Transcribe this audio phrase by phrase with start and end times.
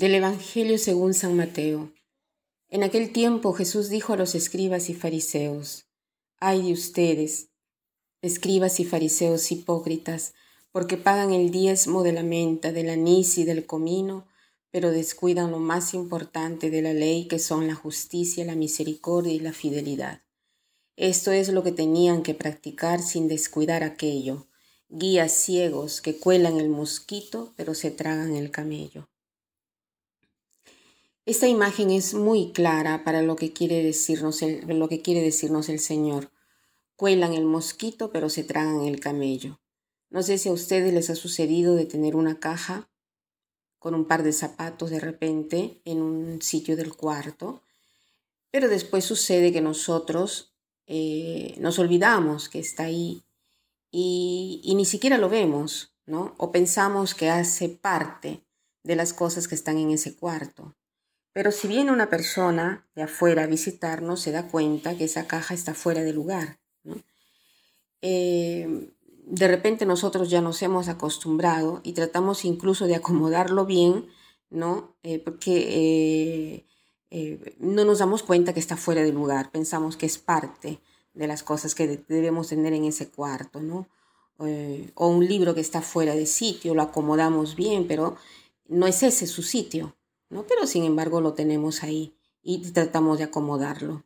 [0.00, 1.92] Del Evangelio según San Mateo.
[2.70, 5.90] En aquel tiempo Jesús dijo a los escribas y fariseos,
[6.38, 7.50] Ay de ustedes,
[8.22, 10.32] escribas y fariseos hipócritas,
[10.72, 14.26] porque pagan el diezmo de la menta, del anís y del comino,
[14.70, 19.40] pero descuidan lo más importante de la ley, que son la justicia, la misericordia y
[19.40, 20.22] la fidelidad.
[20.96, 24.48] Esto es lo que tenían que practicar sin descuidar aquello,
[24.88, 29.09] guías ciegos que cuelan el mosquito, pero se tragan el camello.
[31.26, 35.68] Esta imagen es muy clara para lo que quiere decirnos el, lo que quiere decirnos
[35.68, 36.32] el Señor.
[36.96, 39.60] Cuelan el mosquito, pero se tragan el camello.
[40.08, 42.90] No sé si a ustedes les ha sucedido de tener una caja
[43.78, 47.62] con un par de zapatos de repente en un sitio del cuarto,
[48.50, 50.54] pero después sucede que nosotros
[50.86, 53.22] eh, nos olvidamos que está ahí
[53.90, 56.34] y, y ni siquiera lo vemos, ¿no?
[56.38, 58.42] O pensamos que hace parte
[58.82, 60.74] de las cosas que están en ese cuarto.
[61.32, 65.54] Pero si viene una persona de afuera a visitarnos, se da cuenta que esa caja
[65.54, 66.58] está fuera de lugar.
[68.02, 68.90] Eh,
[69.26, 74.08] de repente nosotros ya nos hemos acostumbrado y tratamos incluso de acomodarlo bien,
[74.48, 74.96] ¿no?
[75.04, 76.66] Eh, porque
[77.10, 80.80] eh, no nos damos cuenta que está fuera de lugar, pensamos que es parte
[81.14, 83.88] de las cosas que debemos tener en ese cuarto, ¿no?
[84.94, 88.16] o un libro que está fuera de sitio, lo acomodamos bien, pero
[88.68, 89.94] no es ese su sitio,
[90.30, 90.46] ¿no?
[90.46, 94.04] Pero sin embargo lo tenemos ahí y tratamos de acomodarlo.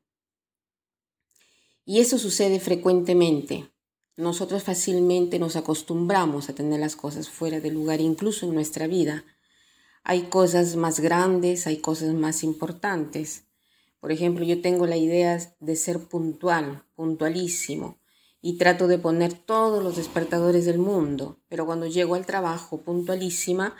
[1.85, 3.71] Y eso sucede frecuentemente.
[4.17, 9.25] Nosotros fácilmente nos acostumbramos a tener las cosas fuera de lugar, incluso en nuestra vida.
[10.03, 13.45] Hay cosas más grandes, hay cosas más importantes.
[14.01, 17.99] Por ejemplo, yo tengo la idea de ser puntual, puntualísimo,
[18.41, 23.75] y trato de poner todos los despertadores del mundo, pero cuando llego al trabajo puntualísima,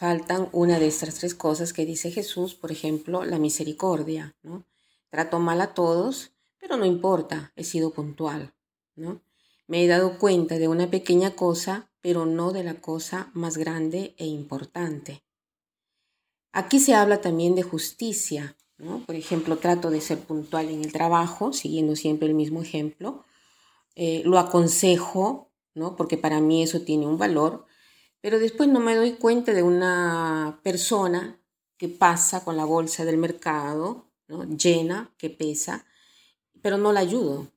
[0.00, 4.64] faltan una de estas tres cosas que dice Jesús, por ejemplo, la misericordia, ¿no?
[5.10, 8.54] Trato mal a todos, pero no importa, he sido puntual,
[8.96, 9.20] ¿no?
[9.66, 14.14] Me he dado cuenta de una pequeña cosa, pero no de la cosa más grande
[14.16, 15.22] e importante.
[16.50, 19.04] Aquí se habla también de justicia, ¿no?
[19.04, 23.26] Por ejemplo, trato de ser puntual en el trabajo, siguiendo siempre el mismo ejemplo.
[23.96, 25.94] Eh, lo aconsejo, ¿no?
[25.94, 27.66] Porque para mí eso tiene un valor,
[28.20, 31.40] pero después no me doy cuenta de una persona
[31.76, 34.10] que pasa con la bolsa del mercado,
[34.56, 35.86] llena, que pesa,
[36.62, 37.48] pero no la ayudo.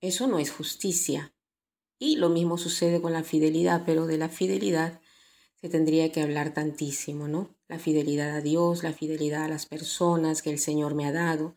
[0.00, 1.32] Eso no es justicia.
[1.98, 5.00] Y lo mismo sucede con la fidelidad, pero de la fidelidad
[5.60, 7.54] se tendría que hablar tantísimo, ¿no?
[7.66, 11.54] La fidelidad a Dios, la fidelidad a las personas que el Señor me ha dado.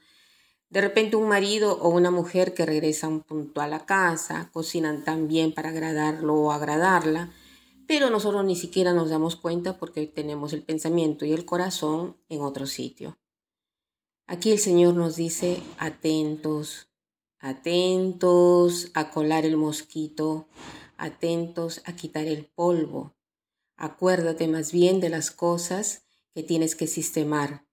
[0.69, 5.53] De repente un marido o una mujer que regresan puntual a casa, cocinan tan bien
[5.53, 7.31] para agradarlo o agradarla,
[7.91, 12.39] pero nosotros ni siquiera nos damos cuenta porque tenemos el pensamiento y el corazón en
[12.39, 13.19] otro sitio.
[14.27, 16.87] Aquí el Señor nos dice, atentos,
[17.37, 20.47] atentos a colar el mosquito,
[20.95, 23.13] atentos a quitar el polvo.
[23.75, 27.67] Acuérdate más bien de las cosas que tienes que sistemar.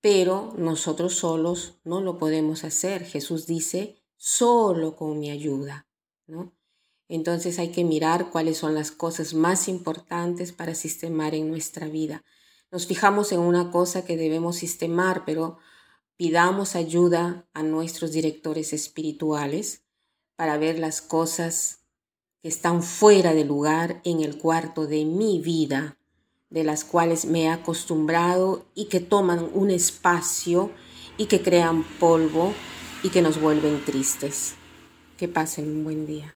[0.00, 3.04] Pero nosotros solos no lo podemos hacer.
[3.04, 5.86] Jesús dice, solo con mi ayuda,
[6.26, 6.56] ¿no?
[7.14, 12.24] Entonces hay que mirar cuáles son las cosas más importantes para sistemar en nuestra vida.
[12.72, 15.58] Nos fijamos en una cosa que debemos sistemar, pero
[16.16, 19.84] pidamos ayuda a nuestros directores espirituales
[20.34, 21.84] para ver las cosas
[22.42, 25.96] que están fuera de lugar en el cuarto de mi vida,
[26.50, 30.72] de las cuales me he acostumbrado y que toman un espacio
[31.16, 32.52] y que crean polvo
[33.04, 34.56] y que nos vuelven tristes.
[35.16, 36.34] Que pasen un buen día.